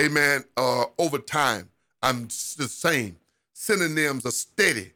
[0.00, 0.44] Amen.
[0.56, 1.68] Uh, over time,
[2.02, 3.16] I'm the same.
[3.52, 4.92] Synonyms are steady.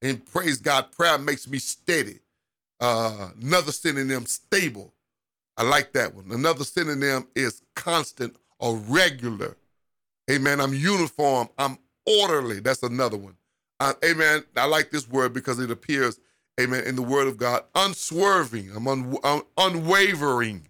[0.00, 2.20] And praise God, prayer makes me steady.
[2.80, 4.94] Uh, another synonym, stable.
[5.56, 6.30] I like that one.
[6.30, 9.56] Another synonym is constant or regular.
[10.30, 10.60] Amen.
[10.60, 11.48] I'm uniform.
[11.58, 12.60] I'm orderly.
[12.60, 13.34] That's another one.
[13.80, 14.44] Uh, amen.
[14.56, 16.18] I like this word because it appears,
[16.60, 17.64] amen, in the word of God.
[17.74, 18.70] Unswerving.
[18.74, 20.68] I'm, un- I'm unwavering.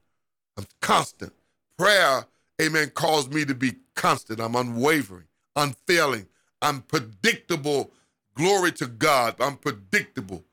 [0.57, 1.33] I'm constant.
[1.79, 2.27] Prayer,
[2.61, 4.41] amen, calls me to be constant.
[4.41, 6.27] I'm unwavering, unfailing.
[6.61, 7.93] I'm predictable.
[8.35, 9.37] Glory to God.
[9.41, 10.45] I'm predictable.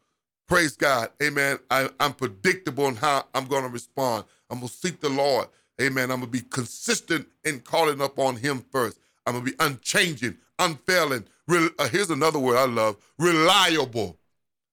[0.47, 1.09] Praise God.
[1.21, 1.57] Amen.
[1.71, 4.25] I, am predictable in how I'm going to respond.
[4.49, 5.47] I'm going to seek the Lord.
[5.81, 6.11] Amen.
[6.11, 8.99] I'm going to be consistent in calling up on Him first.
[9.25, 11.25] I'm going to be unchanging, unfailing.
[11.47, 14.17] Re- uh, here's another word I love reliable.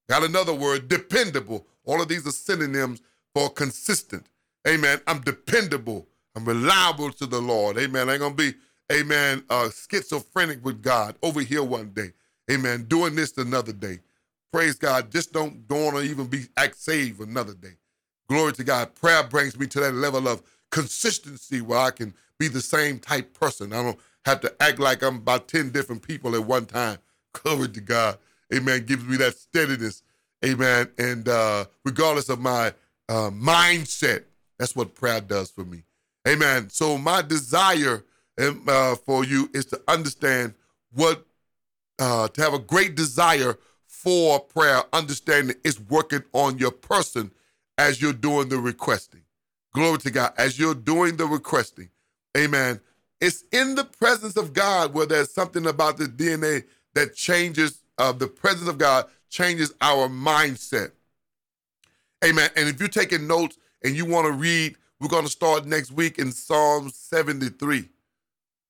[0.09, 1.65] Got another word dependable.
[1.85, 3.01] All of these are synonyms
[3.33, 4.27] for consistent.
[4.67, 5.01] Amen.
[5.07, 6.07] I'm dependable.
[6.35, 7.77] I'm reliable to the Lord.
[7.77, 8.09] Amen.
[8.09, 8.53] I ain't to be,
[8.91, 12.11] amen, uh, schizophrenic with God over here one day.
[12.51, 12.83] Amen.
[12.83, 13.99] Doing this another day.
[14.51, 15.11] Praise God.
[15.11, 17.77] Just don't, don't want to even be act saved another day.
[18.29, 18.95] Glory to God.
[18.95, 23.37] Prayer brings me to that level of consistency where I can be the same type
[23.39, 23.73] person.
[23.73, 26.97] I don't have to act like I'm about 10 different people at one time.
[27.33, 28.17] Glory to God.
[28.53, 28.85] Amen.
[28.85, 30.03] Gives me that steadiness.
[30.45, 30.89] Amen.
[30.97, 32.73] And uh, regardless of my
[33.09, 34.23] uh, mindset,
[34.59, 35.83] that's what prayer does for me.
[36.27, 36.69] Amen.
[36.69, 38.03] So my desire
[38.39, 40.53] um, uh, for you is to understand
[40.93, 41.25] what,
[41.99, 47.31] uh, to have a great desire for prayer, understanding it's working on your person
[47.77, 49.21] as you're doing the requesting.
[49.73, 50.33] Glory to God.
[50.37, 51.89] As you're doing the requesting.
[52.37, 52.79] Amen.
[53.21, 58.11] It's in the presence of God where there's something about the DNA that changes, uh,
[58.11, 60.91] the presence of God changes our mindset.
[62.23, 62.49] Amen.
[62.55, 65.91] And if you're taking notes and you want to read, we're going to start next
[65.91, 67.89] week in Psalm 73.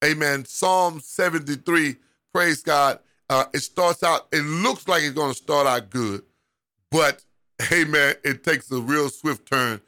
[0.04, 0.44] Amen.
[0.44, 1.96] Psalm 73,
[2.32, 2.98] praise God.
[3.30, 6.22] Uh, it starts out, it looks like it's going to start out good,
[6.90, 7.24] but
[7.72, 9.80] amen, it takes a real swift turn.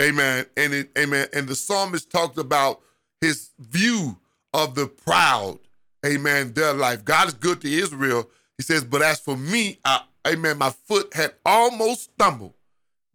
[0.00, 0.46] Amen.
[0.56, 1.28] And it, amen.
[1.32, 2.80] And the psalmist talked about
[3.20, 4.18] his view
[4.54, 5.58] of the proud.
[6.04, 7.04] amen, their life.
[7.04, 8.28] God is good to Israel.
[8.60, 12.52] He says, but as for me, I, amen, my foot had almost stumbled.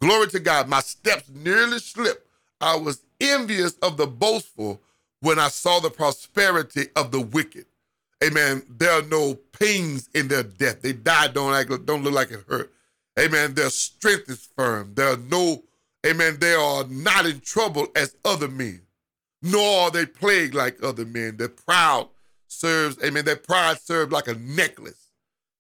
[0.02, 0.68] Glory to God.
[0.68, 2.26] My steps nearly slipped.
[2.60, 4.82] I was envious of the boastful
[5.20, 7.68] when I saw the prosperity of the wicked.
[8.24, 8.64] Amen.
[8.68, 10.82] There are no pains in their death.
[10.82, 12.74] They die, don't act, don't look like it hurt.
[13.20, 13.54] Amen.
[13.54, 14.96] Their strength is firm.
[14.96, 15.62] There are no,
[16.08, 18.82] amen, they are not in trouble as other men,
[19.44, 21.38] nor are they plagued like other men.
[21.38, 22.10] Their proud
[22.48, 25.05] serves, amen, their pride serves like a necklace.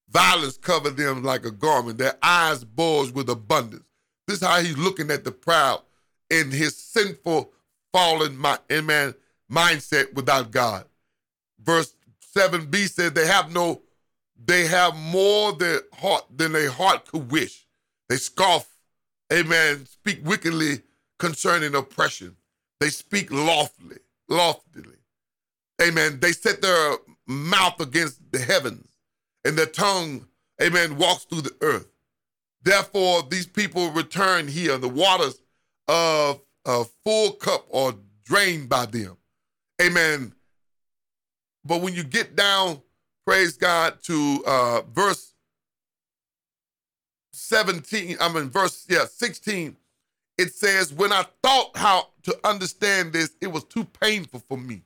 [0.10, 1.98] Violence covered them like a garment.
[1.98, 3.84] Their eyes bulge with abundance.
[4.28, 5.82] This is how he's looking at the proud
[6.30, 7.52] in his sinful,
[7.92, 9.14] fallen, man
[9.52, 10.86] mindset without God.
[11.62, 11.94] Verse
[12.36, 13.82] 7b says they have no,
[14.44, 17.66] they have more than heart than their heart could wish.
[18.10, 18.68] They scoff,
[19.32, 20.82] amen, speak wickedly
[21.20, 22.36] concerning oppression.
[22.80, 24.98] They speak loftily, loftily.
[25.82, 26.20] Amen.
[26.20, 26.98] They set their
[27.28, 28.88] mouth against the heavens,
[29.46, 30.28] and their tongue,
[30.62, 31.88] amen, walks through the earth.
[32.64, 34.74] Therefore, these people return here.
[34.74, 35.40] and The waters
[35.88, 37.94] of a full cup are
[38.24, 39.18] drained by them.
[39.82, 40.34] Amen.
[41.64, 42.82] But when you get down,
[43.26, 45.34] praise God, to uh, verse
[47.32, 49.76] 17, I mean, verse, yeah, 16,
[50.40, 54.82] it says, When I thought how to understand this, it was too painful for me.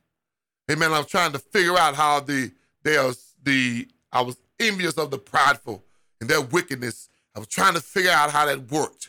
[0.70, 0.92] Amen.
[0.92, 2.52] I was trying to figure out how the,
[2.82, 5.84] there's the, I was envious of the prideful
[6.20, 7.08] and their wickedness.
[7.34, 9.08] I was trying to figure out how that worked.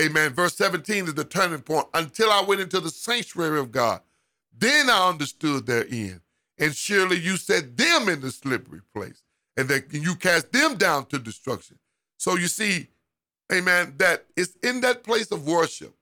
[0.00, 0.32] Amen.
[0.32, 1.86] Verse 17 is the turning point.
[1.94, 4.00] Until I went into the sanctuary of God,
[4.56, 6.20] then I understood their end.
[6.58, 9.22] And surely you set them in the slippery place,
[9.56, 11.78] and that you cast them down to destruction.
[12.18, 12.88] So you see,
[13.50, 15.94] amen, that it's in that place of worship,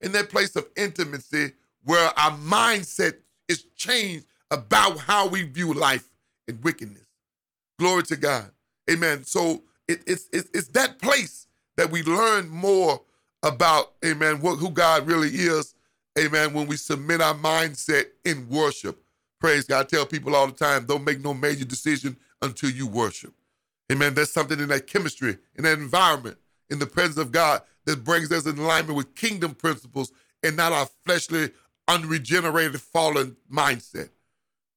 [0.00, 1.52] in that place of intimacy,
[1.84, 3.16] where our mindset
[3.48, 6.08] is changed about how we view life
[6.48, 7.05] and wickedness.
[7.78, 8.50] Glory to God.
[8.90, 9.24] Amen.
[9.24, 11.46] So it, it's, it's, it's that place
[11.76, 13.00] that we learn more
[13.42, 15.74] about, amen, what, who God really is,
[16.18, 19.02] amen, when we submit our mindset in worship.
[19.40, 19.80] Praise God.
[19.80, 23.32] I tell people all the time, don't make no major decision until you worship.
[23.92, 24.14] Amen.
[24.14, 26.38] There's something in that chemistry, in that environment,
[26.70, 30.10] in the presence of God that brings us in alignment with kingdom principles
[30.42, 31.50] and not our fleshly,
[31.86, 34.08] unregenerated, fallen mindset.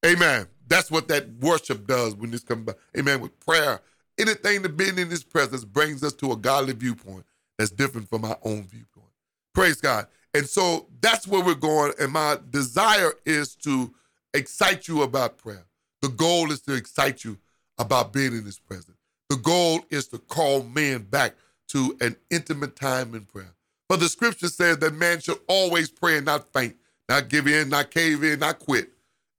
[0.06, 0.46] Amen.
[0.70, 2.74] That's what that worship does when this comes by.
[2.96, 3.20] Amen.
[3.20, 3.80] With prayer,
[4.18, 7.26] anything to being in His presence brings us to a godly viewpoint
[7.58, 9.10] that's different from our own viewpoint.
[9.52, 10.06] Praise God.
[10.32, 11.92] And so that's where we're going.
[11.98, 13.92] And my desire is to
[14.32, 15.66] excite you about prayer.
[16.02, 17.36] The goal is to excite you
[17.76, 18.96] about being in His presence.
[19.28, 21.34] The goal is to call men back
[21.68, 23.54] to an intimate time in prayer.
[23.88, 26.76] But the scripture says that man should always pray and not faint,
[27.08, 28.90] not give in, not cave in, not quit.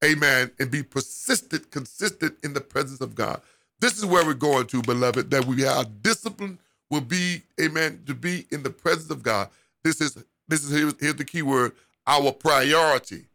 [0.03, 0.51] Amen.
[0.59, 3.41] And be persistent, consistent in the presence of God.
[3.79, 8.13] This is where we're going to, beloved, that we are disciplined will be, amen, to
[8.13, 9.49] be in the presence of God.
[9.83, 11.71] This is this is here's, here's the key word.
[12.05, 13.25] Our priority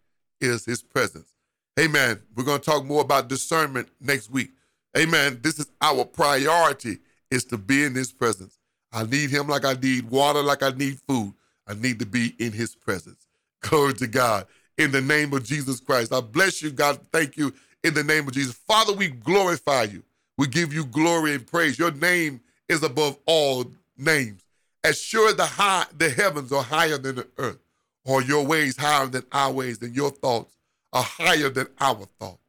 [0.41, 1.33] is his presence.
[1.81, 2.21] Amen.
[2.35, 4.51] We're going to talk more about discernment next week.
[4.97, 5.41] Amen.
[5.43, 6.99] This is our priority
[7.31, 8.59] is to be in his presence.
[8.93, 11.35] I need him like I need water, like I need food.
[11.67, 13.27] I need to be in his presence.
[13.61, 14.47] Glory to God.
[14.79, 16.13] In the name of Jesus Christ.
[16.13, 17.01] I bless you, God.
[17.13, 17.53] Thank you
[17.83, 18.55] in the name of Jesus.
[18.55, 20.03] Father, we glorify you.
[20.37, 21.79] We give you glory and praise.
[21.79, 23.65] Your name is above all
[23.97, 24.43] names.
[24.85, 27.59] As sure the high the heavens are higher than the earth,
[28.05, 30.57] or your ways higher than our ways, and your thoughts
[30.93, 32.43] are higher than our thoughts.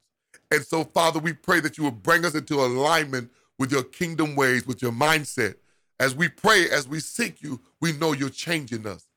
[0.51, 4.36] And so, Father, we pray that you will bring us into alignment with your kingdom
[4.36, 5.55] ways, with your mindset.
[5.99, 9.07] As we pray, as we seek you, we know you're changing us.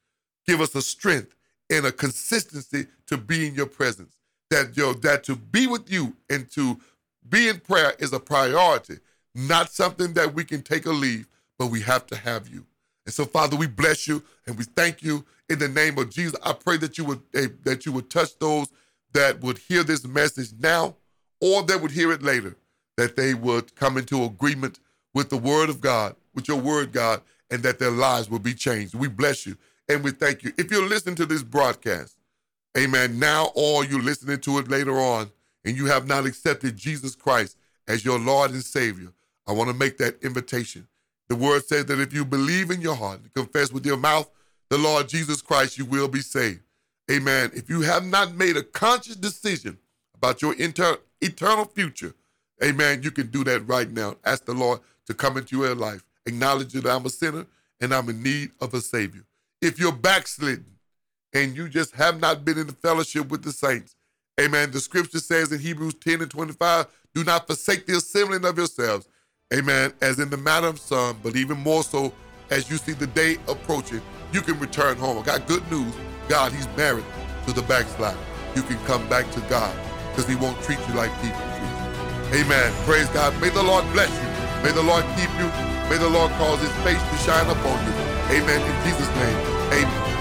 [0.47, 1.35] Give us a strength
[1.71, 4.17] and a consistency to be in your presence.
[4.51, 6.79] That your that to be with you and to
[7.29, 8.99] be in prayer is a priority
[9.35, 12.67] not something that we can take or leave, but we have to have you.
[13.07, 16.39] And so, Father, we bless you and we thank you in the name of Jesus.
[16.45, 18.69] I pray that you would eh, that you would touch those
[19.13, 20.97] that would hear this message now
[21.41, 22.57] or that would hear it later,
[22.97, 24.79] that they would come into agreement
[25.15, 28.55] with the word of God, with your word, God, and that their lives will be
[28.55, 28.95] changed.
[28.95, 29.57] We bless you
[29.91, 30.53] and we thank you.
[30.57, 32.17] If you're listening to this broadcast,
[32.79, 35.31] amen, now or you're listening to it later on,
[35.65, 37.57] and you have not accepted Jesus Christ
[37.89, 39.13] as your Lord and Savior,
[39.49, 40.87] I want to make that invitation.
[41.29, 44.31] The word says that if you believe in your heart and confess with your mouth
[44.69, 46.61] the Lord Jesus Christ, you will be saved.
[47.11, 47.51] Amen.
[47.53, 49.77] If you have not made a conscious decision
[50.15, 52.15] about your inter- eternal future,
[52.63, 54.15] amen, you can do that right now.
[54.25, 56.05] Ask the Lord to come into your life.
[56.27, 57.47] Acknowledge that I'm a sinner
[57.81, 59.25] and I'm in need of a Savior.
[59.63, 60.65] If you're backslidden
[61.35, 63.95] and you just have not been in the fellowship with the saints,
[64.41, 68.57] amen, the scripture says in Hebrews 10 and 25 Do not forsake the assembling of
[68.57, 69.07] yourselves.
[69.53, 69.93] Amen.
[70.01, 72.13] As in the matter of some, but even more so
[72.51, 74.01] as you see the day approaching,
[74.33, 75.19] you can return home.
[75.19, 75.93] I got good news.
[76.29, 77.05] God, He's married
[77.47, 78.19] to the backslider.
[78.57, 79.77] You can come back to God
[80.11, 82.45] because He won't treat you like people treat you.
[82.45, 82.73] Amen.
[82.87, 83.39] Praise God.
[83.43, 84.65] May the Lord bless you.
[84.65, 85.49] May the Lord keep you.
[85.91, 88.10] May the Lord cause His face to shine upon you.
[88.31, 88.63] Amen.
[88.63, 89.39] In Jesus' name,
[89.73, 90.20] amen.